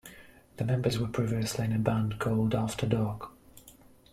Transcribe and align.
The 0.57 0.65
members 0.65 0.97
were 0.97 1.05
previously 1.07 1.63
in 1.65 1.73
a 1.73 1.77
band 1.77 2.17
called 2.17 2.55
After 2.55 2.87
Dark. 2.87 3.29